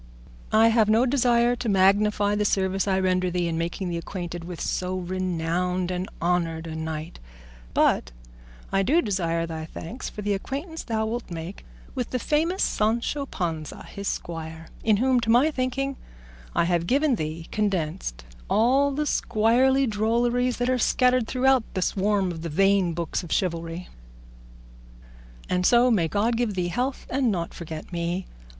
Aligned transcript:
I 0.51 0.69
have 0.69 0.89
no 0.89 1.05
desire 1.05 1.55
to 1.57 1.69
magnify 1.69 2.33
the 2.33 2.43
service 2.43 2.87
I 2.87 2.99
render 2.99 3.29
thee 3.29 3.47
in 3.47 3.55
making 3.55 3.89
thee 3.89 3.99
acquainted 3.99 4.43
with 4.43 4.59
so 4.59 4.97
renowned 4.97 5.91
and 5.91 6.09
honoured 6.19 6.65
a 6.65 6.75
knight, 6.75 7.19
but 7.75 8.11
I 8.71 8.81
do 8.81 9.03
desire 9.03 9.45
thy 9.45 9.65
thanks 9.65 10.09
for 10.09 10.23
the 10.23 10.33
acquaintance 10.33 10.81
thou 10.81 11.05
wilt 11.05 11.29
make 11.29 11.65
with 11.93 12.09
the 12.09 12.17
famous 12.17 12.63
Sancho 12.63 13.27
Panza, 13.27 13.83
his 13.83 14.07
squire, 14.07 14.69
in 14.83 14.97
whom, 14.97 15.19
to 15.19 15.29
my 15.29 15.51
thinking, 15.51 15.97
I 16.55 16.63
have 16.63 16.87
given 16.87 17.13
thee 17.13 17.47
condensed 17.51 18.25
all 18.49 18.89
the 18.89 19.05
squirely 19.05 19.85
drolleries 19.87 20.57
that 20.57 20.67
are 20.71 20.79
scattered 20.79 21.27
through 21.27 21.45
the 21.75 21.81
swarm 21.83 22.31
of 22.31 22.41
the 22.41 22.49
vain 22.49 22.93
books 22.95 23.21
of 23.21 23.31
chivalry. 23.31 23.87
And 25.47 25.63
so 25.63 25.91
may 25.91 26.07
God 26.07 26.37
give 26.37 26.55
thee 26.55 26.69
health, 26.69 27.05
and 27.07 27.31
not 27.31 27.53
forget 27.53 27.93
me. 27.93 28.25